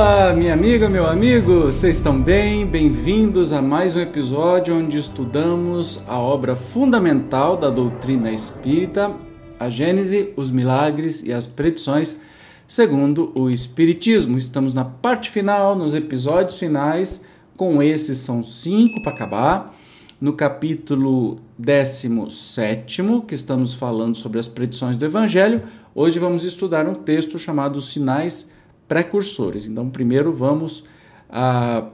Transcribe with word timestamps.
Olá, 0.00 0.32
minha 0.32 0.54
amiga, 0.54 0.88
meu 0.88 1.08
amigo, 1.08 1.62
vocês 1.62 1.96
estão 1.96 2.22
bem? 2.22 2.64
Bem-vindos 2.64 3.52
a 3.52 3.60
mais 3.60 3.96
um 3.96 4.00
episódio 4.00 4.78
onde 4.78 4.96
estudamos 4.96 6.00
a 6.06 6.16
obra 6.16 6.54
fundamental 6.54 7.56
da 7.56 7.68
doutrina 7.68 8.30
espírita, 8.30 9.12
a 9.58 9.68
Gênese, 9.68 10.32
os 10.36 10.52
milagres 10.52 11.24
e 11.24 11.32
as 11.32 11.48
predições 11.48 12.20
segundo 12.64 13.32
o 13.34 13.50
Espiritismo. 13.50 14.38
Estamos 14.38 14.72
na 14.72 14.84
parte 14.84 15.30
final, 15.30 15.74
nos 15.74 15.92
episódios 15.94 16.60
finais, 16.60 17.24
com 17.56 17.82
esses 17.82 18.18
são 18.18 18.44
cinco 18.44 19.02
para 19.02 19.10
acabar. 19.10 19.74
No 20.20 20.32
capítulo 20.32 21.40
17, 21.58 23.02
que 23.26 23.34
estamos 23.34 23.74
falando 23.74 24.14
sobre 24.14 24.38
as 24.38 24.46
predições 24.46 24.96
do 24.96 25.04
Evangelho, 25.04 25.64
hoje 25.92 26.20
vamos 26.20 26.44
estudar 26.44 26.86
um 26.86 26.94
texto 26.94 27.36
chamado 27.36 27.80
Sinais 27.80 28.56
precursores. 28.88 29.66
Então, 29.66 29.88
primeiro 29.90 30.32
vamos 30.32 30.84
a, 31.28 31.78
ah, 31.78 31.88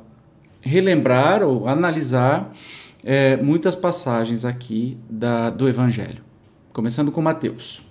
relembrar 0.62 1.42
ou 1.42 1.68
analisar 1.68 2.50
é, 3.04 3.36
muitas 3.36 3.74
passagens 3.74 4.44
aqui 4.44 4.96
da, 5.10 5.50
do 5.50 5.68
Evangelho, 5.68 6.24
começando 6.72 7.12
com 7.12 7.20
Mateus. 7.20 7.82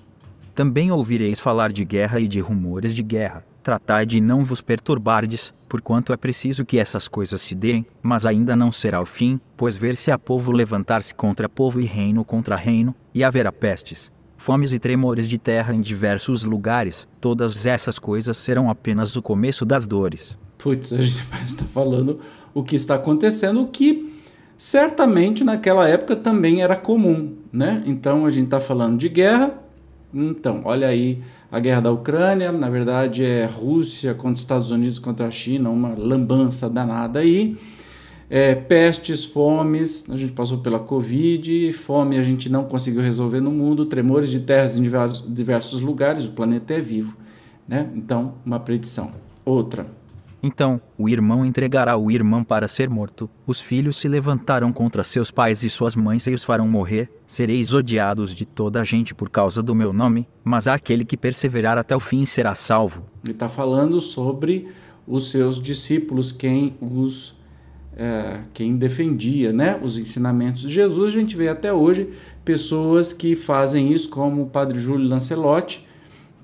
Também 0.55 0.91
ouvireis 0.91 1.39
falar 1.39 1.71
de 1.71 1.85
guerra 1.85 2.19
e 2.19 2.27
de 2.27 2.39
rumores 2.39 2.95
de 2.95 3.03
guerra. 3.03 3.45
Tratai 3.61 4.05
de 4.05 4.19
não 4.19 4.43
vos 4.43 4.59
perturbardes, 4.59 5.53
porquanto 5.69 6.11
é 6.11 6.17
preciso 6.17 6.65
que 6.65 6.77
essas 6.77 7.07
coisas 7.07 7.41
se 7.41 7.55
deem, 7.55 7.85
mas 8.01 8.25
ainda 8.25 8.55
não 8.55 8.71
será 8.71 8.99
o 9.01 9.05
fim, 9.05 9.39
pois 9.55 9.75
ver-se 9.75 10.11
a 10.11 10.17
povo 10.17 10.51
levantar-se 10.51 11.15
contra 11.15 11.47
povo 11.47 11.79
e 11.79 11.85
reino 11.85 12.25
contra 12.25 12.55
reino, 12.55 12.93
e 13.13 13.23
haverá 13.23 13.51
pestes, 13.51 14.11
fomes 14.43 14.73
e 14.73 14.77
tremores 14.77 15.29
de 15.29 15.37
terra 15.37 15.73
em 15.73 15.79
diversos 15.79 16.43
lugares, 16.43 17.07
todas 17.21 17.65
essas 17.65 17.97
coisas 17.97 18.37
serão 18.37 18.69
apenas 18.69 19.15
o 19.15 19.21
começo 19.21 19.63
das 19.63 19.87
dores. 19.87 20.37
Putz, 20.57 20.91
a 20.91 21.01
gente 21.01 21.23
vai 21.31 21.41
estar 21.45 21.63
falando 21.63 22.19
o 22.53 22.61
que 22.61 22.75
está 22.75 22.95
acontecendo, 22.95 23.61
o 23.61 23.67
que 23.67 24.13
certamente 24.57 25.45
naquela 25.45 25.87
época 25.87 26.13
também 26.13 26.61
era 26.61 26.75
comum, 26.75 27.37
né? 27.53 27.81
Então 27.85 28.25
a 28.25 28.29
gente 28.29 28.45
está 28.45 28.59
falando 28.59 28.97
de 28.97 29.07
guerra. 29.07 29.53
Então, 30.13 30.61
olha 30.65 30.89
aí 30.89 31.23
a 31.49 31.57
guerra 31.57 31.79
da 31.79 31.91
Ucrânia, 31.91 32.51
na 32.51 32.69
verdade 32.69 33.23
é 33.23 33.45
Rússia 33.45 34.13
contra 34.13 34.33
os 34.33 34.39
Estados 34.39 34.71
Unidos 34.71 34.99
contra 34.99 35.25
a 35.25 35.31
China, 35.31 35.69
uma 35.69 35.95
lambança 35.97 36.69
danada 36.69 37.19
aí 37.19 37.55
é, 38.35 38.55
pestes, 38.55 39.23
fomes, 39.23 40.05
a 40.09 40.15
gente 40.15 40.33
passou 40.33 40.57
pela 40.57 40.79
Covid, 40.79 41.71
fome 41.73 42.17
a 42.17 42.23
gente 42.23 42.49
não 42.49 42.63
conseguiu 42.63 42.99
resolver 42.99 43.39
no 43.39 43.51
mundo, 43.51 43.85
tremores 43.85 44.27
de 44.27 44.39
terras 44.39 44.75
em 44.75 44.81
diversos, 44.81 45.23
diversos 45.31 45.81
lugares, 45.81 46.25
o 46.25 46.31
planeta 46.31 46.73
é 46.73 46.81
vivo. 46.81 47.15
Né? 47.67 47.91
Então, 47.93 48.33
uma 48.43 48.59
predição. 48.59 49.11
Outra. 49.45 49.85
Então, 50.41 50.81
o 50.97 51.07
irmão 51.07 51.45
entregará 51.45 51.95
o 51.95 52.09
irmão 52.09 52.43
para 52.43 52.67
ser 52.67 52.89
morto. 52.89 53.29
Os 53.45 53.61
filhos 53.61 53.97
se 53.97 54.07
levantarão 54.07 54.73
contra 54.73 55.03
seus 55.03 55.29
pais 55.29 55.61
e 55.61 55.69
suas 55.69 55.95
mães 55.95 56.25
e 56.25 56.33
os 56.33 56.43
farão 56.43 56.67
morrer. 56.67 57.11
Sereis 57.27 57.71
odiados 57.71 58.33
de 58.33 58.47
toda 58.47 58.81
a 58.81 58.83
gente 58.83 59.13
por 59.13 59.29
causa 59.29 59.61
do 59.61 59.75
meu 59.75 59.93
nome, 59.93 60.27
mas 60.43 60.65
aquele 60.67 61.05
que 61.05 61.15
perseverar 61.15 61.77
até 61.77 61.95
o 61.95 61.99
fim 61.99 62.25
será 62.25 62.55
salvo. 62.55 63.05
Ele 63.23 63.33
está 63.33 63.47
falando 63.47 64.01
sobre 64.01 64.69
os 65.07 65.29
seus 65.29 65.61
discípulos, 65.61 66.31
quem 66.31 66.75
os 66.81 67.42
é, 67.95 68.39
quem 68.53 68.75
defendia 68.75 69.53
né, 69.53 69.79
os 69.81 69.97
ensinamentos 69.97 70.61
de 70.61 70.69
Jesus. 70.69 71.13
A 71.13 71.19
gente 71.19 71.35
vê 71.35 71.47
até 71.47 71.71
hoje 71.71 72.09
pessoas 72.43 73.13
que 73.13 73.35
fazem 73.35 73.91
isso, 73.91 74.09
como 74.09 74.43
o 74.43 74.47
padre 74.47 74.79
Júlio 74.79 75.07
Lancelotti, 75.07 75.85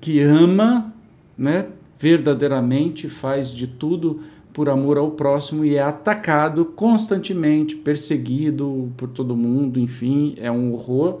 que 0.00 0.20
ama 0.20 0.92
né, 1.36 1.68
verdadeiramente, 1.98 3.08
faz 3.08 3.54
de 3.54 3.66
tudo 3.66 4.20
por 4.52 4.68
amor 4.68 4.98
ao 4.98 5.12
próximo 5.12 5.64
e 5.64 5.76
é 5.76 5.82
atacado 5.82 6.64
constantemente, 6.64 7.76
perseguido 7.76 8.92
por 8.96 9.08
todo 9.08 9.36
mundo, 9.36 9.78
enfim, 9.78 10.34
é 10.38 10.50
um 10.50 10.72
horror. 10.72 11.20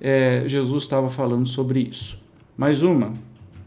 É, 0.00 0.44
Jesus 0.46 0.82
estava 0.82 1.08
falando 1.08 1.46
sobre 1.46 1.80
isso. 1.80 2.20
Mais 2.56 2.82
uma. 2.82 3.14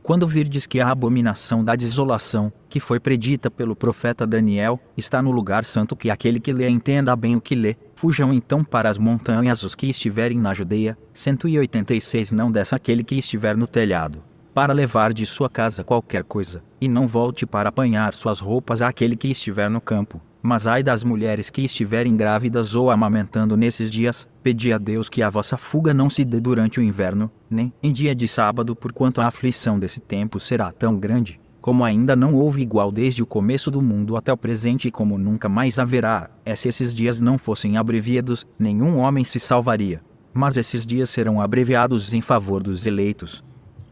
Quando 0.07 0.25
virdes 0.25 0.65
que 0.65 0.79
a 0.79 0.89
abominação 0.89 1.65
da 1.65 1.75
desolação, 1.75 2.49
que 2.69 2.79
foi 2.79 2.97
predita 2.97 3.51
pelo 3.51 3.75
profeta 3.75 4.25
Daniel, 4.25 4.79
está 4.95 5.21
no 5.21 5.31
lugar 5.31 5.65
santo 5.65 5.97
que 5.97 6.09
aquele 6.09 6.39
que 6.39 6.53
lê 6.53 6.69
entenda 6.69 7.13
bem 7.13 7.35
o 7.35 7.41
que 7.41 7.53
lê, 7.53 7.75
fujam 7.93 8.33
então 8.33 8.63
para 8.63 8.87
as 8.87 8.97
montanhas 8.97 9.63
os 9.63 9.75
que 9.75 9.85
estiverem 9.89 10.39
na 10.39 10.53
Judeia, 10.53 10.97
186 11.13 12.31
não 12.31 12.49
dessa 12.49 12.77
aquele 12.77 13.03
que 13.03 13.15
estiver 13.15 13.57
no 13.57 13.67
telhado, 13.67 14.23
para 14.53 14.71
levar 14.71 15.11
de 15.11 15.25
sua 15.25 15.49
casa 15.49 15.83
qualquer 15.83 16.23
coisa, 16.23 16.63
e 16.79 16.87
não 16.87 17.05
volte 17.05 17.45
para 17.45 17.67
apanhar 17.67 18.13
suas 18.13 18.39
roupas 18.39 18.81
àquele 18.81 19.17
que 19.17 19.27
estiver 19.27 19.69
no 19.69 19.81
campo. 19.81 20.21
Mas 20.41 20.67
ai 20.67 20.83
das 20.83 21.03
mulheres 21.03 21.49
que 21.49 21.63
estiverem 21.63 22.15
grávidas 22.15 22.75
ou 22.75 22.91
amamentando 22.91 23.57
nesses 23.57 23.89
dias, 23.89 24.27
pedi 24.43 24.71
a 24.71 24.77
Deus 24.77 25.09
que 25.09 25.21
a 25.21 25.29
vossa 25.29 25.57
fuga 25.57 25.93
não 25.93 26.09
se 26.09 26.23
dê 26.23 26.39
durante 26.39 26.79
o 26.79 26.83
inverno, 26.83 27.29
nem 27.49 27.73
em 27.81 27.91
dia 27.91 28.15
de 28.15 28.27
sábado, 28.27 28.75
porquanto 28.75 29.19
a 29.19 29.27
aflição 29.27 29.79
desse 29.79 29.99
tempo 29.99 30.39
será 30.39 30.71
tão 30.71 30.97
grande, 30.97 31.39
como 31.59 31.83
ainda 31.83 32.15
não 32.15 32.33
houve 32.33 32.61
igual 32.61 32.91
desde 32.91 33.21
o 33.21 33.25
começo 33.25 33.69
do 33.69 33.81
mundo 33.81 34.15
até 34.15 34.31
o 34.31 34.37
presente 34.37 34.87
e 34.87 34.91
como 34.91 35.17
nunca 35.17 35.49
mais 35.49 35.79
haverá. 35.79 36.29
É 36.45 36.55
se 36.55 36.69
esses 36.69 36.93
dias 36.93 37.19
não 37.19 37.37
fossem 37.37 37.75
abreviados, 37.75 38.47
nenhum 38.57 38.97
homem 38.97 39.23
se 39.23 39.39
salvaria. 39.39 40.01
Mas 40.33 40.55
esses 40.55 40.85
dias 40.85 41.09
serão 41.09 41.41
abreviados 41.41 42.13
em 42.13 42.21
favor 42.21 42.61
dos 42.61 42.85
eleitos, 42.85 43.43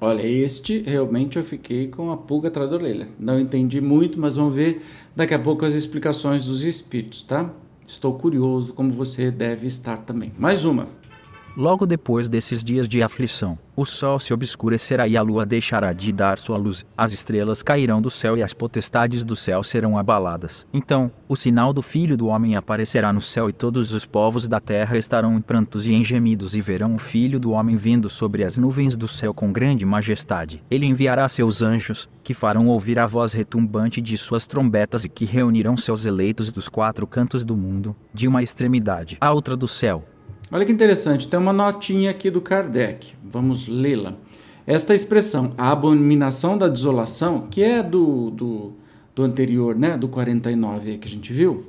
Olha, 0.05 0.21
este 0.21 0.83
realmente 0.85 1.35
eu 1.35 1.43
fiquei 1.43 1.87
com 1.87 2.11
a 2.11 2.17
pulga 2.17 2.49
atrás 2.49 2.69
da 2.69 2.75
orelha. 2.75 3.07
Não 3.19 3.39
entendi 3.39 3.81
muito, 3.81 4.19
mas 4.19 4.35
vamos 4.35 4.53
ver 4.53 4.85
daqui 5.15 5.33
a 5.33 5.39
pouco 5.39 5.65
as 5.65 5.73
explicações 5.73 6.45
dos 6.45 6.61
espíritos, 6.61 7.23
tá? 7.23 7.51
Estou 7.87 8.13
curioso 8.13 8.71
como 8.75 8.93
você 8.93 9.31
deve 9.31 9.65
estar 9.65 9.97
também. 9.97 10.31
Mais 10.37 10.63
uma. 10.63 10.87
Logo 11.57 11.85
depois 11.85 12.27
desses 12.27 12.61
dias 12.61 12.85
de 12.85 13.01
aflição, 13.01 13.57
o 13.77 13.85
sol 13.85 14.19
se 14.19 14.33
obscurecerá 14.33 15.07
e 15.07 15.15
a 15.15 15.21
lua 15.21 15.45
deixará 15.45 15.93
de 15.93 16.11
dar 16.11 16.37
sua 16.37 16.57
luz, 16.57 16.85
as 16.97 17.13
estrelas 17.13 17.63
cairão 17.63 18.01
do 18.01 18.09
céu 18.09 18.35
e 18.35 18.43
as 18.43 18.53
potestades 18.53 19.23
do 19.23 19.37
céu 19.37 19.63
serão 19.63 19.97
abaladas. 19.97 20.67
Então, 20.73 21.09
o 21.29 21.35
sinal 21.37 21.71
do 21.71 21.81
Filho 21.81 22.17
do 22.17 22.27
Homem 22.27 22.57
aparecerá 22.57 23.13
no 23.13 23.21
céu 23.21 23.49
e 23.49 23.53
todos 23.53 23.93
os 23.93 24.03
povos 24.03 24.49
da 24.49 24.59
terra 24.59 24.97
estarão 24.97 25.37
em 25.37 25.39
prantos 25.39 25.87
e 25.87 25.93
em 25.93 26.03
gemidos 26.03 26.55
e 26.55 26.61
verão 26.61 26.95
o 26.95 26.97
Filho 26.97 27.39
do 27.39 27.51
Homem 27.51 27.77
vindo 27.77 28.09
sobre 28.09 28.43
as 28.43 28.57
nuvens 28.57 28.97
do 28.97 29.07
céu 29.07 29.33
com 29.33 29.53
grande 29.53 29.85
majestade. 29.85 30.61
Ele 30.69 30.85
enviará 30.85 31.29
seus 31.29 31.61
anjos, 31.61 32.09
que 32.21 32.33
farão 32.33 32.67
ouvir 32.67 32.99
a 32.99 33.07
voz 33.07 33.31
retumbante 33.31 34.01
de 34.01 34.17
suas 34.17 34.45
trombetas 34.45 35.05
e 35.05 35.09
que 35.09 35.23
reunirão 35.23 35.77
seus 35.77 36.05
eleitos 36.05 36.51
dos 36.51 36.67
quatro 36.67 37.07
cantos 37.07 37.45
do 37.45 37.55
mundo, 37.55 37.95
de 38.13 38.27
uma 38.27 38.43
extremidade 38.43 39.17
à 39.21 39.31
outra 39.31 39.55
do 39.55 39.69
céu 39.69 40.03
Olha 40.51 40.63
que 40.63 40.71
interessante, 40.71 41.27
tem 41.27 41.39
uma 41.39 41.51
notinha 41.51 42.11
aqui 42.11 42.29
do 42.29 42.39
Kardec. 42.39 43.13
Vamos 43.23 43.67
lê-la. 43.67 44.13
Esta 44.67 44.93
expressão, 44.93 45.53
a 45.57 45.71
abominação 45.71 46.55
da 46.57 46.67
desolação, 46.67 47.47
que 47.49 47.63
é 47.63 47.81
do, 47.81 48.29
do, 48.29 48.73
do 49.15 49.23
anterior, 49.23 49.75
né, 49.75 49.97
do 49.97 50.07
49 50.07 50.99
que 50.99 51.07
a 51.07 51.11
gente 51.11 51.33
viu, 51.33 51.65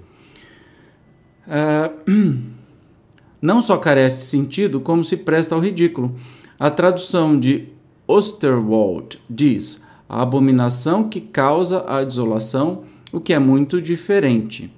uh, 1.46 1.92
não 3.40 3.62
só 3.62 3.78
carece 3.78 4.18
de 4.18 4.24
sentido, 4.24 4.80
como 4.80 5.02
se 5.02 5.16
presta 5.16 5.54
ao 5.54 5.60
ridículo. 5.60 6.14
A 6.58 6.70
tradução 6.70 7.38
de 7.38 7.68
Osterwald 8.06 9.18
diz: 9.28 9.80
a 10.08 10.20
abominação 10.20 11.08
que 11.08 11.20
causa 11.20 11.84
a 11.88 12.04
desolação, 12.04 12.84
o 13.10 13.20
que 13.20 13.32
é 13.32 13.38
muito 13.38 13.80
diferente. 13.80 14.70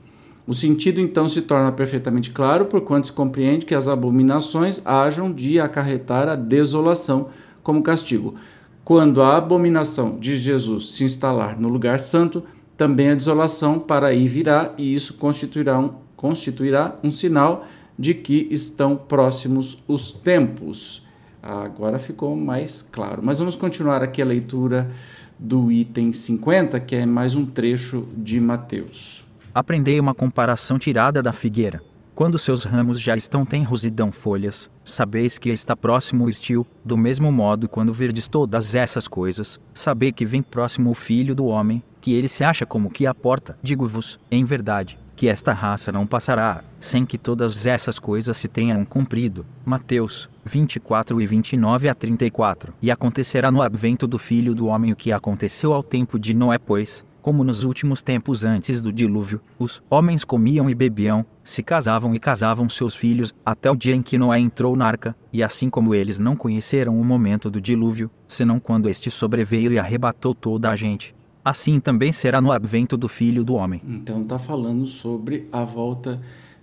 O 0.48 0.54
sentido 0.54 0.98
então 0.98 1.28
se 1.28 1.42
torna 1.42 1.70
perfeitamente 1.70 2.30
claro, 2.30 2.64
porquanto 2.64 3.08
se 3.08 3.12
compreende 3.12 3.66
que 3.66 3.74
as 3.74 3.86
abominações 3.86 4.80
hajam 4.82 5.30
de 5.30 5.60
acarretar 5.60 6.26
a 6.26 6.34
desolação 6.34 7.28
como 7.62 7.82
castigo. 7.82 8.34
Quando 8.82 9.20
a 9.20 9.36
abominação 9.36 10.18
de 10.18 10.38
Jesus 10.38 10.92
se 10.92 11.04
instalar 11.04 11.60
no 11.60 11.68
lugar 11.68 12.00
santo, 12.00 12.42
também 12.78 13.10
a 13.10 13.14
desolação 13.14 13.78
para 13.78 14.06
aí 14.06 14.26
virá, 14.26 14.72
e 14.78 14.94
isso 14.94 15.12
constituirá 15.18 15.78
um, 15.78 15.90
constituirá 16.16 16.98
um 17.04 17.10
sinal 17.10 17.66
de 17.98 18.14
que 18.14 18.48
estão 18.50 18.96
próximos 18.96 19.84
os 19.86 20.12
tempos. 20.12 21.06
Agora 21.42 21.98
ficou 21.98 22.34
mais 22.34 22.80
claro. 22.80 23.20
Mas 23.22 23.38
vamos 23.38 23.54
continuar 23.54 24.02
aqui 24.02 24.22
a 24.22 24.24
leitura 24.24 24.90
do 25.38 25.70
item 25.70 26.10
50, 26.10 26.80
que 26.80 26.96
é 26.96 27.04
mais 27.04 27.34
um 27.34 27.44
trecho 27.44 28.08
de 28.16 28.40
Mateus. 28.40 29.27
Aprendei 29.58 29.98
uma 29.98 30.14
comparação 30.14 30.78
tirada 30.78 31.20
da 31.20 31.32
figueira. 31.32 31.82
Quando 32.14 32.38
seus 32.38 32.62
ramos 32.62 33.00
já 33.00 33.16
estão 33.16 33.44
tenros 33.44 33.84
e 33.84 33.90
dão 33.90 34.12
folhas, 34.12 34.70
sabeis 34.84 35.36
que 35.36 35.50
está 35.50 35.74
próximo 35.74 36.26
o 36.26 36.30
estio. 36.30 36.64
Do 36.84 36.96
mesmo 36.96 37.32
modo, 37.32 37.68
quando 37.68 37.92
verdes 37.92 38.28
todas 38.28 38.76
essas 38.76 39.08
coisas, 39.08 39.58
sabei 39.74 40.12
que 40.12 40.24
vem 40.24 40.42
próximo 40.42 40.90
o 40.90 40.94
Filho 40.94 41.34
do 41.34 41.46
Homem, 41.46 41.82
que 42.00 42.14
ele 42.14 42.28
se 42.28 42.44
acha 42.44 42.64
como 42.64 42.88
que 42.88 43.04
a 43.04 43.12
porta. 43.12 43.58
Digo-vos, 43.60 44.20
em 44.30 44.44
verdade, 44.44 44.96
que 45.16 45.26
esta 45.26 45.52
raça 45.52 45.90
não 45.90 46.06
passará, 46.06 46.62
sem 46.78 47.04
que 47.04 47.18
todas 47.18 47.66
essas 47.66 47.98
coisas 47.98 48.36
se 48.36 48.46
tenham 48.46 48.84
cumprido. 48.84 49.44
Mateus 49.66 50.30
24 50.44 51.20
e 51.20 51.26
29 51.26 51.88
a 51.88 51.94
34. 51.96 52.72
E 52.80 52.92
acontecerá 52.92 53.50
no 53.50 53.60
advento 53.60 54.06
do 54.06 54.20
Filho 54.20 54.54
do 54.54 54.68
Homem 54.68 54.92
o 54.92 54.96
que 54.96 55.10
aconteceu 55.10 55.72
ao 55.72 55.82
tempo 55.82 56.16
de 56.16 56.32
Noé, 56.32 56.58
pois, 56.58 57.04
Como 57.20 57.42
nos 57.42 57.64
últimos 57.64 58.00
tempos 58.00 58.44
antes 58.44 58.80
do 58.80 58.92
dilúvio, 58.92 59.40
os 59.58 59.82
homens 59.90 60.24
comiam 60.24 60.70
e 60.70 60.74
bebiam, 60.74 61.26
se 61.42 61.62
casavam 61.62 62.14
e 62.14 62.18
casavam 62.18 62.68
seus 62.68 62.94
filhos, 62.94 63.34
até 63.44 63.70
o 63.70 63.76
dia 63.76 63.94
em 63.94 64.02
que 64.02 64.16
Noé 64.16 64.38
entrou 64.38 64.76
na 64.76 64.86
arca, 64.86 65.16
e 65.32 65.42
assim 65.42 65.68
como 65.68 65.94
eles 65.94 66.18
não 66.18 66.36
conheceram 66.36 66.98
o 66.98 67.04
momento 67.04 67.50
do 67.50 67.60
dilúvio, 67.60 68.10
senão 68.26 68.60
quando 68.60 68.88
este 68.88 69.10
sobreveio 69.10 69.72
e 69.72 69.78
arrebatou 69.78 70.34
toda 70.34 70.70
a 70.70 70.76
gente. 70.76 71.14
Assim 71.44 71.80
também 71.80 72.12
será 72.12 72.40
no 72.40 72.52
advento 72.52 72.96
do 72.96 73.08
Filho 73.08 73.42
do 73.42 73.54
Homem. 73.54 73.82
Então 73.86 74.22
está 74.22 74.38
falando 74.38 74.86
sobre 74.86 75.48
a 75.50 75.64
volta 75.64 76.20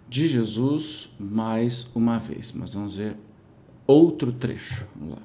de 0.08 0.28
Jesus 0.28 1.10
mais 1.19 1.90
uma 1.96 2.19
vez. 2.19 2.51
Mas 2.54 2.74
vamos 2.74 2.96
ver 2.96 3.16
outro 3.88 4.31
trecho. 4.31 4.86
Vamos 4.96 5.16
lá. 5.16 5.22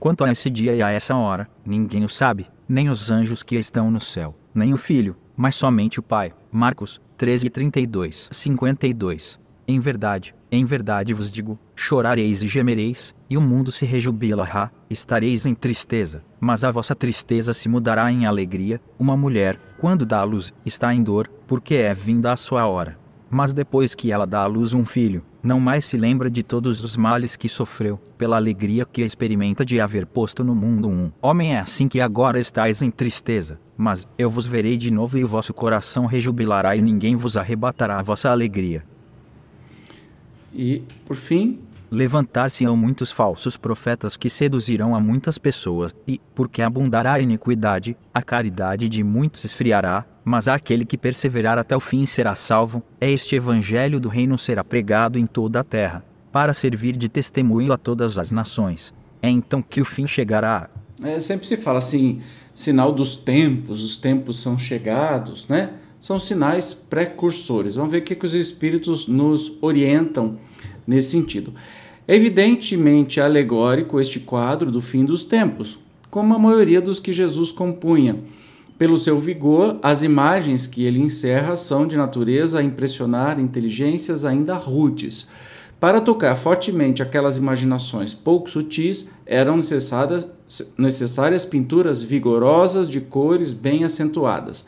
Quanto 0.00 0.24
a 0.24 0.32
esse 0.32 0.50
dia 0.50 0.74
e 0.74 0.82
a 0.82 0.90
essa 0.90 1.16
hora, 1.16 1.48
ninguém 1.64 2.04
o 2.04 2.08
sabe, 2.08 2.46
nem 2.68 2.88
os 2.88 3.10
anjos 3.10 3.42
que 3.42 3.56
estão 3.56 3.90
no 3.90 4.00
céu, 4.00 4.34
nem 4.54 4.72
o 4.72 4.76
Filho, 4.76 5.16
mas 5.36 5.56
somente 5.56 5.98
o 5.98 6.02
Pai. 6.02 6.32
Marcos 6.50 7.00
13, 7.16 7.50
32, 7.50 8.28
52. 8.30 9.38
Em 9.66 9.80
verdade, 9.80 10.34
em 10.52 10.64
verdade 10.64 11.12
vos 11.12 11.30
digo: 11.30 11.58
chorareis 11.74 12.42
e 12.42 12.48
gemereis, 12.48 13.14
e 13.28 13.36
o 13.36 13.40
mundo 13.40 13.72
se 13.72 13.84
rejubilará, 13.84 14.70
estareis 14.88 15.46
em 15.46 15.54
tristeza, 15.54 16.22
mas 16.38 16.62
a 16.62 16.70
vossa 16.70 16.94
tristeza 16.94 17.52
se 17.52 17.68
mudará 17.68 18.12
em 18.12 18.26
alegria. 18.26 18.80
Uma 18.98 19.16
mulher, 19.16 19.58
quando 19.78 20.06
dá 20.06 20.22
luz, 20.22 20.52
está 20.64 20.94
em 20.94 21.02
dor, 21.02 21.28
porque 21.46 21.74
é 21.74 21.92
vinda 21.94 22.32
a 22.32 22.36
sua 22.36 22.66
hora. 22.66 23.03
Mas 23.36 23.52
depois 23.52 23.96
que 23.96 24.12
ela 24.12 24.28
dá 24.28 24.42
à 24.42 24.46
luz 24.46 24.72
um 24.72 24.86
filho, 24.86 25.20
não 25.42 25.58
mais 25.58 25.84
se 25.84 25.96
lembra 25.96 26.30
de 26.30 26.40
todos 26.40 26.84
os 26.84 26.96
males 26.96 27.34
que 27.34 27.48
sofreu, 27.48 27.98
pela 28.16 28.36
alegria 28.36 28.84
que 28.84 29.02
experimenta 29.02 29.64
de 29.64 29.80
haver 29.80 30.06
posto 30.06 30.44
no 30.44 30.54
mundo 30.54 30.88
um 30.88 31.10
homem. 31.20 31.52
É 31.52 31.58
assim 31.58 31.88
que 31.88 32.00
agora 32.00 32.38
estáis 32.38 32.80
em 32.80 32.92
tristeza, 32.92 33.58
mas 33.76 34.06
eu 34.16 34.30
vos 34.30 34.46
verei 34.46 34.76
de 34.76 34.88
novo 34.88 35.18
e 35.18 35.24
o 35.24 35.26
vosso 35.26 35.52
coração 35.52 36.06
rejubilará 36.06 36.76
e 36.76 36.80
ninguém 36.80 37.16
vos 37.16 37.36
arrebatará 37.36 37.98
a 37.98 38.04
vossa 38.04 38.30
alegria. 38.30 38.84
E, 40.54 40.84
por 41.04 41.16
fim, 41.16 41.58
Levantar-se-ão 41.90 42.76
muitos 42.76 43.10
falsos 43.10 43.56
profetas 43.56 44.16
que 44.16 44.30
seduzirão 44.30 44.94
a 44.94 45.00
muitas 45.00 45.38
pessoas, 45.38 45.94
e, 46.08 46.20
porque 46.34 46.62
abundará 46.62 47.14
a 47.14 47.20
iniquidade, 47.20 47.96
a 48.12 48.22
caridade 48.22 48.88
de 48.88 49.04
muitos 49.04 49.44
esfriará, 49.44 50.04
mas 50.24 50.48
aquele 50.48 50.84
que 50.84 50.96
perseverar 50.96 51.58
até 51.58 51.76
o 51.76 51.80
fim 51.80 52.06
será 52.06 52.34
salvo. 52.34 52.82
É 53.00 53.10
este 53.10 53.36
evangelho 53.36 54.00
do 54.00 54.08
reino 54.08 54.38
será 54.38 54.64
pregado 54.64 55.18
em 55.18 55.26
toda 55.26 55.60
a 55.60 55.64
terra, 55.64 56.04
para 56.32 56.54
servir 56.54 56.96
de 56.96 57.08
testemunho 57.08 57.72
a 57.72 57.76
todas 57.76 58.18
as 58.18 58.30
nações. 58.30 58.92
É 59.22 59.28
então 59.28 59.62
que 59.62 59.80
o 59.80 59.84
fim 59.84 60.06
chegará. 60.06 60.68
É, 61.02 61.20
sempre 61.20 61.46
se 61.46 61.56
fala 61.56 61.78
assim, 61.78 62.20
sinal 62.54 62.92
dos 62.92 63.16
tempos, 63.16 63.84
os 63.84 63.96
tempos 63.96 64.40
são 64.40 64.58
chegados, 64.58 65.48
né? 65.48 65.74
São 66.00 66.20
sinais 66.20 66.74
precursores. 66.74 67.76
Vamos 67.76 67.90
ver 67.90 67.98
o 67.98 68.02
que, 68.02 68.14
que 68.14 68.26
os 68.26 68.34
espíritos 68.34 69.08
nos 69.08 69.52
orientam 69.62 70.38
nesse 70.86 71.10
sentido. 71.10 71.52
É 72.06 72.14
evidentemente 72.14 73.20
alegórico 73.20 73.98
este 73.98 74.20
quadro 74.20 74.70
do 74.70 74.80
fim 74.80 75.04
dos 75.04 75.24
tempos, 75.24 75.78
como 76.10 76.34
a 76.34 76.38
maioria 76.38 76.80
dos 76.80 76.98
que 76.98 77.12
Jesus 77.12 77.50
compunha. 77.50 78.18
Pelo 78.76 78.98
seu 78.98 79.18
vigor, 79.18 79.78
as 79.82 80.02
imagens 80.02 80.66
que 80.66 80.84
ele 80.84 81.00
encerra 81.00 81.56
são 81.56 81.86
de 81.86 81.96
natureza 81.96 82.58
a 82.58 82.62
impressionar 82.62 83.38
inteligências 83.38 84.24
ainda 84.24 84.54
rudes. 84.54 85.28
Para 85.78 86.00
tocar 86.00 86.34
fortemente 86.34 87.02
aquelas 87.02 87.38
imaginações 87.38 88.12
pouco 88.12 88.50
sutis, 88.50 89.10
eram 89.24 89.56
necessárias, 89.56 90.26
necessárias 90.76 91.44
pinturas 91.44 92.02
vigorosas 92.02 92.88
de 92.88 93.00
cores 93.00 93.52
bem 93.52 93.84
acentuadas. 93.84 94.64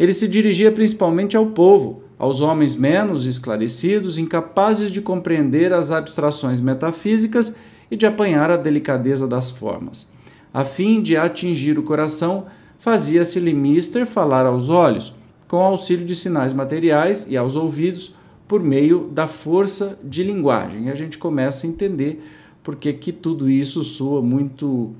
Ele 0.00 0.14
se 0.14 0.26
dirigia 0.26 0.72
principalmente 0.72 1.36
ao 1.36 1.48
povo, 1.48 2.04
aos 2.18 2.40
homens 2.40 2.74
menos 2.74 3.26
esclarecidos, 3.26 4.16
incapazes 4.16 4.90
de 4.90 5.02
compreender 5.02 5.74
as 5.74 5.90
abstrações 5.90 6.58
metafísicas 6.58 7.54
e 7.90 7.96
de 7.96 8.06
apanhar 8.06 8.50
a 8.50 8.56
delicadeza 8.56 9.28
das 9.28 9.50
formas. 9.50 10.10
A 10.54 10.64
fim 10.64 11.02
de 11.02 11.18
atingir 11.18 11.78
o 11.78 11.82
coração, 11.82 12.46
fazia-se-lhe 12.78 13.52
mister 13.52 14.06
falar 14.06 14.46
aos 14.46 14.70
olhos, 14.70 15.12
com 15.46 15.58
auxílio 15.58 16.06
de 16.06 16.16
sinais 16.16 16.54
materiais 16.54 17.26
e 17.28 17.36
aos 17.36 17.54
ouvidos, 17.54 18.14
por 18.48 18.62
meio 18.62 19.06
da 19.12 19.26
força 19.26 19.98
de 20.02 20.22
linguagem. 20.22 20.86
E 20.86 20.90
a 20.90 20.94
gente 20.94 21.18
começa 21.18 21.66
a 21.66 21.70
entender 21.70 22.24
porque 22.62 22.90
que 22.94 23.12
tudo 23.12 23.50
isso 23.50 23.82
soa 23.82 24.22
muito 24.22 24.94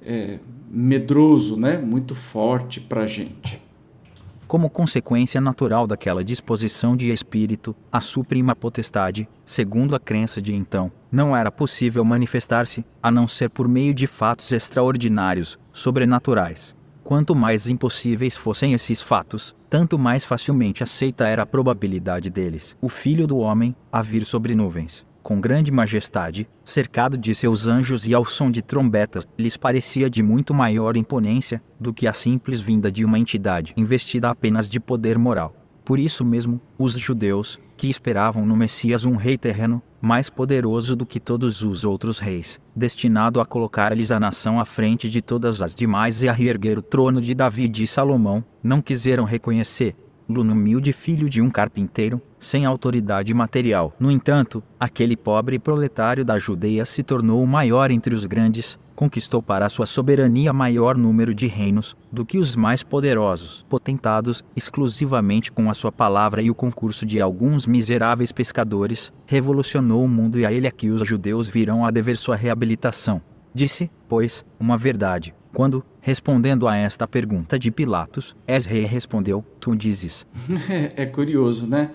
é, 0.00 0.38
medroso, 0.70 1.54
né? 1.54 1.76
muito 1.76 2.14
forte 2.14 2.80
para 2.80 3.02
a 3.02 3.06
gente. 3.06 3.67
Como 4.48 4.70
consequência 4.70 5.42
natural 5.42 5.86
daquela 5.86 6.24
disposição 6.24 6.96
de 6.96 7.12
espírito, 7.12 7.76
a 7.92 8.00
suprema 8.00 8.56
potestade, 8.56 9.28
segundo 9.44 9.94
a 9.94 10.00
crença 10.00 10.40
de 10.40 10.54
então, 10.54 10.90
não 11.12 11.36
era 11.36 11.52
possível 11.52 12.02
manifestar-se, 12.02 12.82
a 13.02 13.10
não 13.10 13.28
ser 13.28 13.50
por 13.50 13.68
meio 13.68 13.92
de 13.92 14.06
fatos 14.06 14.50
extraordinários, 14.50 15.58
sobrenaturais. 15.70 16.74
Quanto 17.04 17.36
mais 17.36 17.68
impossíveis 17.68 18.38
fossem 18.38 18.72
esses 18.72 19.02
fatos, 19.02 19.54
tanto 19.68 19.98
mais 19.98 20.24
facilmente 20.24 20.82
aceita 20.82 21.28
era 21.28 21.42
a 21.42 21.46
probabilidade 21.46 22.30
deles. 22.30 22.74
O 22.80 22.88
Filho 22.88 23.26
do 23.26 23.36
Homem, 23.36 23.76
a 23.92 24.00
vir 24.00 24.24
sobre 24.24 24.54
nuvens 24.54 25.06
com 25.22 25.40
grande 25.40 25.70
majestade, 25.70 26.48
cercado 26.64 27.18
de 27.18 27.34
seus 27.34 27.66
anjos 27.66 28.06
e 28.06 28.14
ao 28.14 28.24
som 28.24 28.50
de 28.50 28.62
trombetas, 28.62 29.26
lhes 29.38 29.56
parecia 29.56 30.08
de 30.08 30.22
muito 30.22 30.54
maior 30.54 30.96
imponência 30.96 31.62
do 31.78 31.92
que 31.92 32.06
a 32.06 32.12
simples 32.12 32.60
vinda 32.60 32.90
de 32.90 33.04
uma 33.04 33.18
entidade 33.18 33.74
investida 33.76 34.30
apenas 34.30 34.68
de 34.68 34.80
poder 34.80 35.18
moral. 35.18 35.54
Por 35.84 35.98
isso 35.98 36.24
mesmo, 36.24 36.60
os 36.78 36.92
judeus, 36.98 37.58
que 37.76 37.88
esperavam 37.88 38.44
no 38.44 38.56
Messias 38.56 39.04
um 39.04 39.16
rei 39.16 39.38
terreno, 39.38 39.82
mais 40.00 40.28
poderoso 40.28 40.94
do 40.94 41.06
que 41.06 41.18
todos 41.18 41.62
os 41.62 41.84
outros 41.84 42.18
reis, 42.18 42.60
destinado 42.74 43.40
a 43.40 43.46
colocar-lhes 43.46 44.10
a 44.10 44.20
nação 44.20 44.60
à 44.60 44.64
frente 44.64 45.08
de 45.08 45.22
todas 45.22 45.62
as 45.62 45.74
demais 45.74 46.22
e 46.22 46.28
a 46.28 46.32
reerguer 46.32 46.78
o 46.78 46.82
trono 46.82 47.20
de 47.20 47.34
Davi 47.34 47.64
e 47.64 47.68
de 47.68 47.86
Salomão, 47.86 48.44
não 48.62 48.82
quiseram 48.82 49.24
reconhecer, 49.24 49.94
no 50.28 50.42
humilde 50.42 50.92
filho 50.92 51.28
de 51.28 51.40
um 51.40 51.50
carpinteiro, 51.50 52.20
sem 52.38 52.66
autoridade 52.66 53.32
material. 53.32 53.94
No 53.98 54.10
entanto, 54.10 54.62
aquele 54.78 55.16
pobre 55.16 55.58
proletário 55.58 56.24
da 56.24 56.38
Judeia 56.38 56.84
se 56.84 57.02
tornou 57.02 57.42
o 57.42 57.46
maior 57.46 57.90
entre 57.90 58.14
os 58.14 58.26
grandes, 58.26 58.78
conquistou 58.94 59.40
para 59.40 59.68
sua 59.68 59.86
soberania 59.86 60.52
maior 60.52 60.96
número 60.96 61.34
de 61.34 61.46
reinos 61.46 61.96
do 62.12 62.26
que 62.26 62.36
os 62.36 62.54
mais 62.54 62.82
poderosos, 62.82 63.64
potentados 63.68 64.44
exclusivamente 64.54 65.50
com 65.50 65.70
a 65.70 65.74
sua 65.74 65.92
palavra 65.92 66.42
e 66.42 66.50
o 66.50 66.54
concurso 66.54 67.06
de 67.06 67.20
alguns 67.20 67.66
miseráveis 67.66 68.32
pescadores, 68.32 69.12
revolucionou 69.24 70.04
o 70.04 70.08
mundo 70.08 70.38
e 70.38 70.44
a 70.44 70.52
ele 70.52 70.66
é 70.66 70.70
que 70.70 70.90
os 70.90 71.06
judeus 71.06 71.48
virão 71.48 71.86
a 71.86 71.90
dever 71.90 72.16
sua 72.16 72.36
reabilitação. 72.36 73.22
Disse, 73.54 73.90
pois, 74.08 74.44
uma 74.60 74.76
verdade, 74.76 75.34
quando, 75.52 75.84
respondendo 76.08 76.66
a 76.66 76.74
esta 76.74 77.06
pergunta 77.06 77.58
de 77.58 77.70
Pilatos, 77.70 78.34
Esrei 78.46 78.86
respondeu: 78.86 79.44
Tu 79.60 79.76
dizes. 79.76 80.26
é 80.96 81.04
curioso, 81.04 81.66
né? 81.66 81.90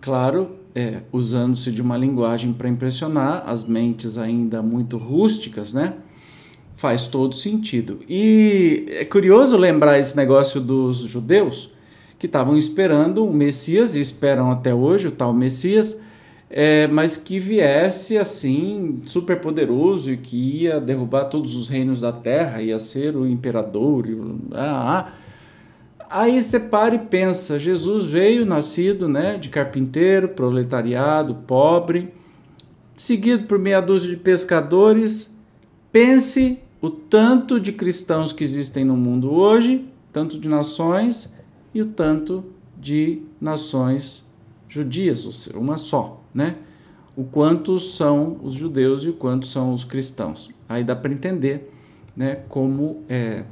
Claro, 0.00 0.50
é, 0.72 1.02
usando-se 1.10 1.72
de 1.72 1.82
uma 1.82 1.96
linguagem 1.96 2.52
para 2.52 2.68
impressionar 2.68 3.42
as 3.48 3.64
mentes 3.64 4.16
ainda 4.16 4.62
muito 4.62 4.96
rústicas, 4.96 5.72
né? 5.72 5.94
Faz 6.76 7.08
todo 7.08 7.34
sentido. 7.34 7.98
E 8.08 8.86
é 8.90 9.04
curioso 9.04 9.56
lembrar 9.56 9.98
esse 9.98 10.16
negócio 10.16 10.60
dos 10.60 10.98
judeus 10.98 11.72
que 12.16 12.26
estavam 12.26 12.56
esperando 12.56 13.26
o 13.26 13.32
Messias 13.32 13.96
e 13.96 14.00
esperam 14.00 14.52
até 14.52 14.72
hoje 14.72 15.08
o 15.08 15.10
tal 15.10 15.34
Messias 15.34 16.00
é, 16.50 16.86
mas 16.86 17.16
que 17.16 17.38
viesse 17.38 18.16
assim, 18.16 19.00
super 19.04 19.38
poderoso 19.40 20.10
e 20.10 20.16
que 20.16 20.62
ia 20.62 20.80
derrubar 20.80 21.24
todos 21.24 21.54
os 21.54 21.68
reinos 21.68 22.00
da 22.00 22.12
terra, 22.12 22.62
ia 22.62 22.78
ser 22.78 23.16
o 23.16 23.26
imperador. 23.26 24.08
E, 24.08 24.18
ah, 24.52 24.98
ah. 24.98 25.12
Aí 26.10 26.42
você 26.42 26.58
para 26.58 26.94
e 26.94 26.98
pensa: 26.98 27.58
Jesus 27.58 28.06
veio 28.06 28.46
nascido 28.46 29.08
né, 29.08 29.36
de 29.36 29.50
carpinteiro, 29.50 30.30
proletariado, 30.30 31.34
pobre, 31.46 32.14
seguido 32.96 33.44
por 33.44 33.58
meia 33.58 33.82
dúzia 33.82 34.10
de 34.10 34.16
pescadores. 34.16 35.30
Pense 35.92 36.58
o 36.80 36.88
tanto 36.88 37.60
de 37.60 37.72
cristãos 37.72 38.32
que 38.32 38.42
existem 38.42 38.86
no 38.86 38.96
mundo 38.96 39.32
hoje, 39.34 39.86
tanto 40.10 40.38
de 40.38 40.48
nações 40.48 41.30
e 41.74 41.82
o 41.82 41.86
tanto 41.86 42.44
de 42.78 43.20
nações 43.38 44.24
judias, 44.68 45.26
ou 45.26 45.32
seja, 45.32 45.58
uma 45.58 45.76
só 45.76 46.22
né? 46.38 46.54
O 47.16 47.24
quanto 47.24 47.80
são 47.80 48.38
os 48.44 48.54
judeus 48.54 49.02
e 49.02 49.08
o 49.08 49.12
quanto 49.12 49.44
são 49.44 49.74
os 49.74 49.82
cristãos. 49.82 50.48
Aí 50.68 50.84
dá 50.84 50.94
para 50.94 51.12
entender, 51.12 51.68
né? 52.16 52.36
Como 52.48 53.02
é, 53.08 53.42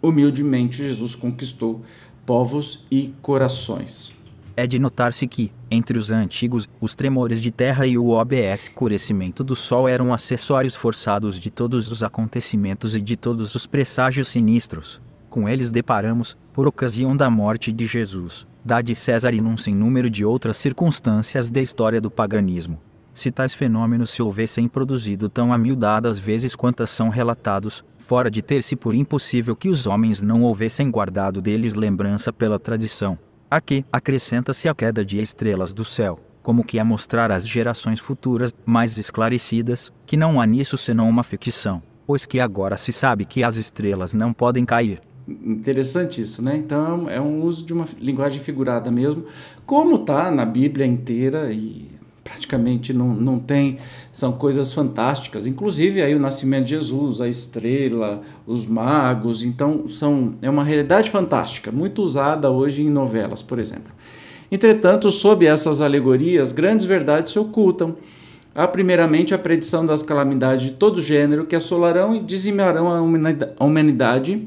humildemente 0.00 0.78
Jesus 0.78 1.14
conquistou 1.14 1.82
povos 2.24 2.86
e 2.90 3.12
corações. 3.20 4.14
É 4.56 4.66
de 4.66 4.78
notar-se 4.78 5.26
que, 5.26 5.52
entre 5.70 5.98
os 5.98 6.10
antigos, 6.10 6.66
os 6.80 6.94
tremores 6.94 7.42
de 7.42 7.50
terra 7.50 7.86
e 7.86 7.98
o 7.98 8.08
OBS 8.08 8.64
escurecimento 8.64 9.44
do 9.44 9.54
sol 9.54 9.86
eram 9.86 10.12
acessórios 10.12 10.74
forçados 10.74 11.38
de 11.38 11.50
todos 11.50 11.90
os 11.90 12.02
acontecimentos 12.02 12.96
e 12.96 13.00
de 13.00 13.16
todos 13.16 13.54
os 13.54 13.66
presságios 13.66 14.28
sinistros 14.28 15.00
com 15.32 15.48
eles 15.48 15.70
deparamos, 15.70 16.36
por 16.52 16.66
ocasião 16.66 17.16
da 17.16 17.30
morte 17.30 17.72
de 17.72 17.86
Jesus, 17.86 18.46
da 18.64 18.80
de 18.80 18.94
César 18.94 19.34
e 19.34 19.40
num 19.40 19.56
sem 19.56 19.74
número 19.74 20.08
de 20.08 20.24
outras 20.24 20.56
circunstâncias 20.56 21.50
da 21.50 21.60
história 21.60 22.00
do 22.00 22.10
paganismo. 22.10 22.78
Se 23.14 23.30
tais 23.30 23.52
fenômenos 23.52 24.10
se 24.10 24.22
houvessem 24.22 24.66
produzido 24.66 25.28
tão 25.28 25.52
amiudadas 25.52 26.18
vezes 26.18 26.56
quantas 26.56 26.88
são 26.88 27.10
relatados, 27.10 27.84
fora 27.98 28.30
de 28.30 28.40
ter-se 28.40 28.74
por 28.74 28.94
impossível 28.94 29.54
que 29.54 29.68
os 29.68 29.86
homens 29.86 30.22
não 30.22 30.42
houvessem 30.42 30.90
guardado 30.90 31.42
deles 31.42 31.74
lembrança 31.74 32.32
pela 32.32 32.58
tradição. 32.58 33.18
Aqui 33.50 33.84
acrescenta-se 33.92 34.66
a 34.66 34.74
queda 34.74 35.04
de 35.04 35.20
estrelas 35.20 35.74
do 35.74 35.84
céu, 35.84 36.18
como 36.42 36.64
que 36.64 36.78
a 36.78 36.84
mostrar 36.84 37.30
às 37.30 37.46
gerações 37.46 38.00
futuras, 38.00 38.52
mais 38.64 38.96
esclarecidas, 38.96 39.92
que 40.06 40.16
não 40.16 40.40
há 40.40 40.46
nisso 40.46 40.78
senão 40.78 41.06
uma 41.06 41.22
ficção, 41.22 41.82
pois 42.06 42.24
que 42.24 42.40
agora 42.40 42.78
se 42.78 42.94
sabe 42.94 43.26
que 43.26 43.44
as 43.44 43.56
estrelas 43.56 44.14
não 44.14 44.32
podem 44.32 44.64
cair. 44.64 45.00
Interessante 45.28 46.20
isso, 46.20 46.42
né? 46.42 46.56
Então 46.56 47.08
é 47.08 47.20
um 47.20 47.42
uso 47.44 47.64
de 47.64 47.72
uma 47.72 47.86
linguagem 48.00 48.40
figurada 48.40 48.90
mesmo, 48.90 49.24
como 49.64 49.96
está 49.96 50.30
na 50.30 50.44
Bíblia 50.44 50.84
inteira 50.84 51.52
e 51.52 51.92
praticamente 52.24 52.92
não, 52.92 53.08
não 53.08 53.38
tem, 53.38 53.78
são 54.12 54.32
coisas 54.32 54.72
fantásticas, 54.72 55.46
inclusive 55.46 56.02
aí 56.02 56.14
o 56.14 56.18
nascimento 56.18 56.64
de 56.64 56.70
Jesus, 56.70 57.20
a 57.20 57.28
estrela, 57.28 58.22
os 58.46 58.64
magos, 58.64 59.42
então 59.42 59.88
são, 59.88 60.34
é 60.40 60.48
uma 60.48 60.64
realidade 60.64 61.10
fantástica, 61.10 61.70
muito 61.72 62.02
usada 62.02 62.50
hoje 62.50 62.82
em 62.82 62.90
novelas, 62.90 63.42
por 63.42 63.58
exemplo. 63.58 63.92
Entretanto, 64.50 65.10
sob 65.10 65.46
essas 65.46 65.80
alegorias, 65.80 66.52
grandes 66.52 66.84
verdades 66.84 67.32
se 67.32 67.38
ocultam. 67.38 67.96
Há, 68.54 68.68
primeiramente, 68.68 69.32
a 69.32 69.38
predição 69.38 69.86
das 69.86 70.02
calamidades 70.02 70.66
de 70.66 70.72
todo 70.72 71.00
gênero 71.00 71.46
que 71.46 71.56
assolarão 71.56 72.14
e 72.14 72.20
dizimarão 72.20 72.90
a 72.90 73.64
humanidade, 73.64 74.46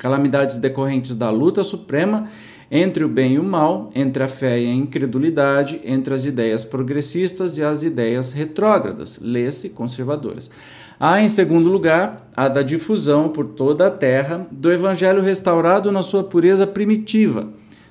calamidades 0.00 0.58
decorrentes 0.58 1.14
da 1.14 1.30
luta 1.30 1.62
suprema 1.62 2.28
entre 2.68 3.04
o 3.04 3.08
bem 3.08 3.34
e 3.34 3.38
o 3.38 3.44
mal, 3.44 3.90
entre 3.94 4.22
a 4.22 4.28
fé 4.28 4.58
e 4.60 4.66
a 4.66 4.74
incredulidade, 4.74 5.80
entre 5.84 6.12
as 6.12 6.24
ideias 6.24 6.64
progressistas 6.64 7.58
e 7.58 7.62
as 7.62 7.84
ideias 7.84 8.32
retrógradas, 8.32 9.18
lê-se 9.20 9.70
conservadoras. 9.70 10.50
Há, 10.98 11.20
em 11.20 11.28
segundo 11.28 11.70
lugar, 11.70 12.28
a 12.36 12.48
da 12.48 12.62
difusão 12.62 13.28
por 13.28 13.44
toda 13.44 13.86
a 13.86 13.90
terra 13.90 14.46
do 14.50 14.72
evangelho 14.72 15.22
restaurado 15.22 15.92
na 15.92 16.02
sua 16.02 16.24
pureza 16.24 16.66
primitiva 16.66 17.48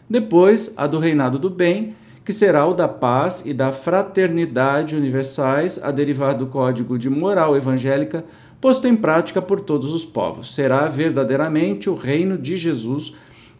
depois, 0.09 0.73
a 0.75 0.87
do 0.87 0.97
reinado 0.97 1.37
do 1.37 1.51
bem, 1.51 1.93
que 2.25 2.33
será 2.33 2.65
o 2.65 2.73
da 2.73 2.87
paz 2.87 3.43
e 3.45 3.53
da 3.53 3.71
fraternidade 3.71 4.95
universais, 4.95 5.79
a 5.83 5.91
derivar 5.91 6.33
do 6.33 6.47
código 6.47 6.97
de 6.97 7.09
moral 7.09 7.55
evangélica 7.55 8.25
posto 8.61 8.87
em 8.87 8.95
prática 8.95 9.41
por 9.41 9.61
todos 9.61 9.93
os 9.93 10.05
povos. 10.05 10.53
Será 10.53 10.87
verdadeiramente 10.87 11.89
o 11.89 11.95
reino 11.95 12.37
de 12.37 12.57
Jesus, 12.57 13.13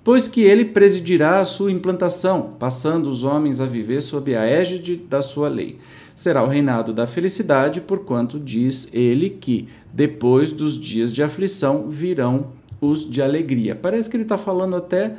pois 0.04 0.28
que 0.28 0.42
ele 0.42 0.66
presidirá 0.66 1.40
a 1.40 1.46
sua 1.46 1.72
implantação, 1.72 2.54
passando 2.60 3.10
os 3.10 3.24
homens 3.24 3.60
a 3.60 3.66
viver 3.66 4.02
sob 4.02 4.36
a 4.36 4.46
égide 4.46 4.96
da 4.96 5.22
sua 5.22 5.48
lei. 5.48 5.78
Será 6.16 6.44
o 6.44 6.48
reinado 6.48 6.94
da 6.94 7.08
felicidade, 7.08 7.80
porquanto 7.80 8.40
diz 8.40 8.90
ele 8.92 9.30
que, 9.30 9.68
depois 9.94 10.52
dos 10.52 10.78
dias 10.78 11.14
de 11.14 11.24
aflição, 11.24 11.90
virão 11.90 12.48
os 12.82 13.10
de 13.10 13.22
alegria. 13.22 13.76
Parece 13.76 14.10
que 14.10 14.18
ele 14.18 14.24
está 14.24 14.38
falando 14.38 14.76
até 14.76 15.16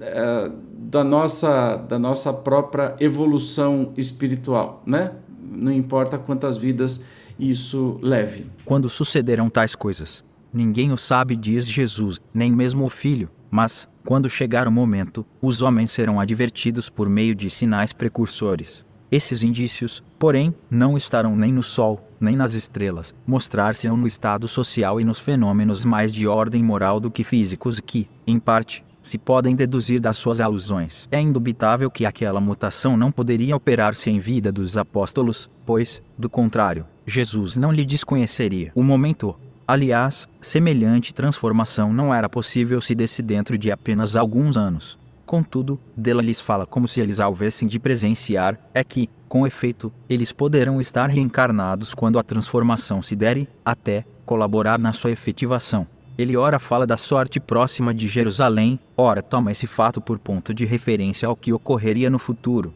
é, 0.00 0.50
da, 0.72 1.02
nossa, 1.02 1.76
da 1.76 1.98
nossa 1.98 2.32
própria 2.32 2.94
evolução 3.00 3.92
espiritual, 3.96 4.82
né? 4.86 5.12
Não 5.52 5.72
importa 5.72 6.16
quantas 6.16 6.56
vidas 6.56 7.02
isso 7.40 7.98
leve. 8.02 8.46
Quando 8.64 8.88
sucederão 8.88 9.48
tais 9.48 9.74
coisas? 9.74 10.24
Ninguém 10.52 10.92
o 10.92 10.98
sabe, 10.98 11.36
diz 11.36 11.66
Jesus, 11.66 12.20
nem 12.34 12.50
mesmo 12.50 12.84
o 12.84 12.90
Filho. 12.90 13.30
Mas, 13.50 13.88
quando 14.04 14.30
chegar 14.30 14.68
o 14.68 14.72
momento, 14.72 15.24
os 15.40 15.62
homens 15.62 15.90
serão 15.90 16.20
advertidos 16.20 16.88
por 16.88 17.08
meio 17.08 17.34
de 17.34 17.50
sinais 17.50 17.92
precursores. 17.92 18.84
Esses 19.10 19.42
indícios, 19.42 20.04
porém, 20.18 20.54
não 20.70 20.96
estarão 20.96 21.34
nem 21.34 21.52
no 21.52 21.62
Sol, 21.62 22.08
nem 22.20 22.36
nas 22.36 22.54
estrelas, 22.54 23.12
mostrar-se-ão 23.26 23.96
no 23.96 24.06
estado 24.06 24.46
social 24.46 25.00
e 25.00 25.04
nos 25.04 25.18
fenômenos 25.18 25.84
mais 25.84 26.12
de 26.12 26.28
ordem 26.28 26.62
moral 26.62 27.00
do 27.00 27.10
que 27.10 27.24
físicos 27.24 27.80
que, 27.80 28.08
em 28.24 28.38
parte, 28.38 28.84
se 29.02 29.18
podem 29.18 29.54
deduzir 29.54 30.00
das 30.00 30.16
suas 30.16 30.40
alusões. 30.40 31.08
É 31.10 31.20
indubitável 31.20 31.90
que 31.90 32.06
aquela 32.06 32.40
mutação 32.40 32.96
não 32.96 33.10
poderia 33.10 33.56
operar-se 33.56 34.10
em 34.10 34.18
vida 34.18 34.52
dos 34.52 34.76
apóstolos, 34.76 35.48
pois, 35.64 36.02
do 36.18 36.28
contrário, 36.28 36.86
Jesus 37.06 37.56
não 37.56 37.72
lhe 37.72 37.84
desconheceria 37.84 38.72
o 38.74 38.82
momento. 38.82 39.36
Aliás, 39.66 40.28
semelhante 40.40 41.14
transformação 41.14 41.92
não 41.92 42.12
era 42.12 42.28
possível 42.28 42.80
se 42.80 42.94
desse 42.94 43.22
dentro 43.22 43.56
de 43.56 43.70
apenas 43.70 44.16
alguns 44.16 44.56
anos. 44.56 44.98
Contudo, 45.24 45.78
dela 45.96 46.20
lhes 46.20 46.40
fala 46.40 46.66
como 46.66 46.88
se 46.88 47.00
eles 47.00 47.20
a 47.20 47.28
houvessem 47.28 47.68
de 47.68 47.78
presenciar, 47.78 48.58
é 48.74 48.82
que, 48.82 49.08
com 49.28 49.46
efeito, 49.46 49.92
eles 50.08 50.32
poderão 50.32 50.80
estar 50.80 51.08
reencarnados 51.08 51.94
quando 51.94 52.18
a 52.18 52.22
transformação 52.24 53.00
se 53.00 53.14
dere, 53.14 53.48
até 53.64 54.04
colaborar 54.26 54.76
na 54.76 54.92
sua 54.92 55.12
efetivação. 55.12 55.86
Ele 56.20 56.36
ora 56.36 56.58
fala 56.58 56.86
da 56.86 56.98
sorte 56.98 57.40
próxima 57.40 57.94
de 57.94 58.06
Jerusalém, 58.06 58.78
ora 58.94 59.22
toma 59.22 59.52
esse 59.52 59.66
fato 59.66 60.02
por 60.02 60.18
ponto 60.18 60.52
de 60.52 60.66
referência 60.66 61.26
ao 61.26 61.34
que 61.34 61.50
ocorreria 61.50 62.10
no 62.10 62.18
futuro. 62.18 62.74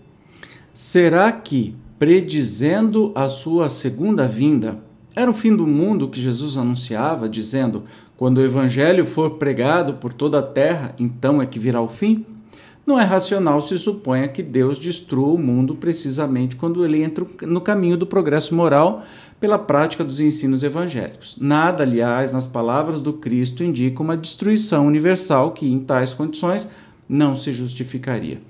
Será 0.72 1.30
que, 1.30 1.76
predizendo 1.98 3.12
a 3.14 3.28
sua 3.28 3.68
segunda 3.68 4.26
vinda, 4.26 4.78
era 5.14 5.30
o 5.30 5.34
fim 5.34 5.54
do 5.54 5.66
mundo 5.66 6.08
que 6.08 6.18
Jesus 6.18 6.56
anunciava, 6.56 7.28
dizendo: 7.28 7.84
quando 8.16 8.38
o 8.38 8.42
evangelho 8.42 9.04
for 9.04 9.32
pregado 9.32 9.92
por 9.92 10.14
toda 10.14 10.38
a 10.38 10.42
terra, 10.42 10.94
então 10.98 11.42
é 11.42 11.44
que 11.44 11.58
virá 11.58 11.82
o 11.82 11.88
fim? 11.88 12.24
Não 12.86 13.00
é 13.00 13.04
racional 13.04 13.62
se 13.62 13.78
suponha 13.78 14.28
que 14.28 14.42
Deus 14.42 14.76
destrua 14.78 15.28
o 15.28 15.38
mundo 15.38 15.74
precisamente 15.74 16.54
quando 16.54 16.84
ele 16.84 17.02
entra 17.02 17.24
no 17.42 17.60
caminho 17.60 17.96
do 17.96 18.06
progresso 18.06 18.54
moral 18.54 19.02
pela 19.40 19.58
prática 19.58 20.04
dos 20.04 20.20
ensinos 20.20 20.62
evangélicos. 20.62 21.38
Nada, 21.40 21.82
aliás, 21.82 22.30
nas 22.30 22.46
palavras 22.46 23.00
do 23.00 23.14
Cristo 23.14 23.64
indica 23.64 24.02
uma 24.02 24.18
destruição 24.18 24.86
universal 24.86 25.52
que, 25.52 25.66
em 25.66 25.78
tais 25.78 26.12
condições, 26.12 26.68
não 27.08 27.34
se 27.34 27.54
justificaria. 27.54 28.42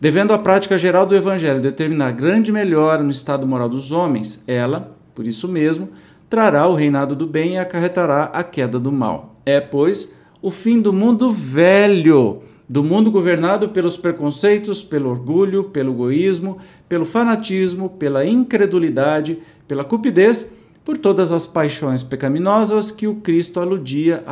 Devendo 0.00 0.32
a 0.32 0.38
prática 0.38 0.78
geral 0.78 1.04
do 1.04 1.16
evangelho 1.16 1.60
determinar 1.60 2.12
grande 2.12 2.52
melhora 2.52 3.02
no 3.02 3.10
estado 3.10 3.46
moral 3.46 3.68
dos 3.68 3.90
homens, 3.90 4.42
ela, 4.46 4.96
por 5.12 5.26
isso 5.26 5.48
mesmo, 5.48 5.88
trará 6.30 6.68
o 6.68 6.74
reinado 6.74 7.16
do 7.16 7.26
bem 7.26 7.54
e 7.54 7.58
acarretará 7.58 8.24
a 8.24 8.44
queda 8.44 8.78
do 8.78 8.92
mal. 8.92 9.36
É, 9.44 9.60
pois, 9.60 10.14
o 10.40 10.50
fim 10.50 10.80
do 10.80 10.92
mundo 10.92 11.32
velho 11.32 12.42
do 12.72 12.82
mundo 12.82 13.10
governado 13.10 13.68
pelos 13.68 13.98
preconceitos, 13.98 14.82
pelo 14.82 15.10
orgulho, 15.10 15.64
pelo 15.64 15.92
egoísmo, 15.92 16.56
pelo 16.88 17.04
fanatismo, 17.04 17.90
pela 17.90 18.24
incredulidade, 18.24 19.40
pela 19.68 19.84
cupidez, 19.84 20.54
por 20.82 20.96
todas 20.96 21.32
as 21.32 21.46
paixões 21.46 22.02
pecaminosas 22.02 22.90
que 22.90 23.06
o 23.06 23.16
Cristo 23.16 23.60
aludia 23.60 24.24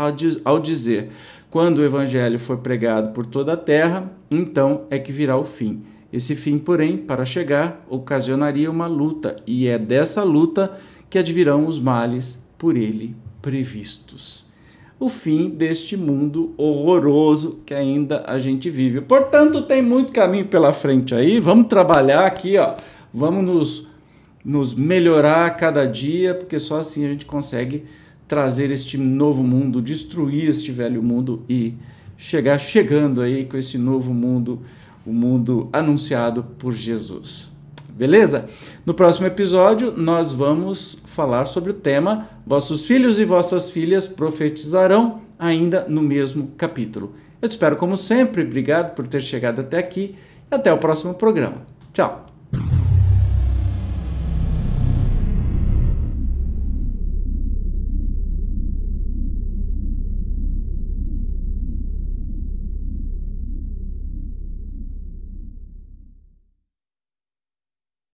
ao 0.42 0.58
dizer: 0.58 1.10
quando 1.50 1.78
o 1.78 1.84
evangelho 1.84 2.38
for 2.38 2.56
pregado 2.56 3.12
por 3.12 3.26
toda 3.26 3.52
a 3.52 3.58
terra, 3.58 4.10
então 4.30 4.86
é 4.88 4.98
que 4.98 5.12
virá 5.12 5.36
o 5.36 5.44
fim. 5.44 5.82
Esse 6.10 6.34
fim, 6.34 6.56
porém, 6.56 6.96
para 6.96 7.26
chegar, 7.26 7.84
ocasionaria 7.90 8.70
uma 8.70 8.86
luta, 8.86 9.36
e 9.46 9.66
é 9.66 9.76
dessa 9.78 10.22
luta 10.22 10.78
que 11.10 11.18
advirão 11.18 11.66
os 11.66 11.78
males 11.78 12.42
por 12.56 12.74
ele 12.74 13.14
previstos 13.42 14.49
o 15.00 15.08
fim 15.08 15.48
deste 15.48 15.96
mundo 15.96 16.52
horroroso 16.58 17.60
que 17.64 17.72
ainda 17.72 18.22
a 18.26 18.38
gente 18.38 18.68
vive. 18.68 19.00
Portanto, 19.00 19.62
tem 19.62 19.80
muito 19.80 20.12
caminho 20.12 20.46
pela 20.46 20.74
frente 20.74 21.14
aí. 21.14 21.40
Vamos 21.40 21.68
trabalhar 21.68 22.26
aqui, 22.26 22.58
ó. 22.58 22.74
Vamos 23.12 23.42
nos, 23.42 23.86
nos 24.44 24.74
melhorar 24.74 25.46
a 25.46 25.50
cada 25.50 25.86
dia, 25.86 26.34
porque 26.34 26.60
só 26.60 26.80
assim 26.80 27.06
a 27.06 27.08
gente 27.08 27.24
consegue 27.24 27.84
trazer 28.28 28.70
este 28.70 28.98
novo 28.98 29.42
mundo, 29.42 29.80
destruir 29.80 30.50
este 30.50 30.70
velho 30.70 31.02
mundo 31.02 31.42
e 31.48 31.74
chegar 32.18 32.58
chegando 32.58 33.22
aí 33.22 33.46
com 33.46 33.56
esse 33.56 33.78
novo 33.78 34.12
mundo, 34.12 34.60
o 35.06 35.12
mundo 35.14 35.70
anunciado 35.72 36.44
por 36.58 36.74
Jesus. 36.74 37.49
Beleza? 38.00 38.46
No 38.86 38.94
próximo 38.94 39.26
episódio, 39.26 39.92
nós 39.94 40.32
vamos 40.32 40.96
falar 41.04 41.44
sobre 41.44 41.70
o 41.70 41.74
tema 41.74 42.30
Vossos 42.46 42.86
filhos 42.86 43.18
e 43.18 43.26
vossas 43.26 43.68
filhas 43.68 44.08
profetizarão, 44.08 45.20
ainda 45.38 45.84
no 45.86 46.00
mesmo 46.00 46.50
capítulo. 46.56 47.12
Eu 47.42 47.46
te 47.46 47.52
espero 47.52 47.76
como 47.76 47.98
sempre. 47.98 48.40
Obrigado 48.40 48.94
por 48.94 49.06
ter 49.06 49.20
chegado 49.20 49.60
até 49.60 49.76
aqui 49.76 50.16
e 50.50 50.54
até 50.54 50.72
o 50.72 50.78
próximo 50.78 51.12
programa. 51.12 51.56
Tchau! 51.92 52.24